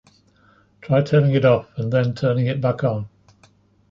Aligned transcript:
Try 0.81 1.03
turning 1.03 1.35
it 1.35 1.45
off 1.45 1.69
and 1.77 1.93
then 1.93 2.15
turning 2.15 2.47
it 2.47 2.59
back 2.59 2.83
on. 2.83 3.07